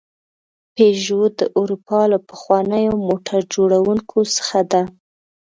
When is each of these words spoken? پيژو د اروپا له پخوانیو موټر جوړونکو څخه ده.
پيژو 0.75 1.21
د 1.39 1.41
اروپا 1.59 2.01
له 2.11 2.17
پخوانیو 2.29 2.93
موټر 3.07 3.39
جوړونکو 3.53 4.17
څخه 4.35 4.59
ده. 4.71 4.81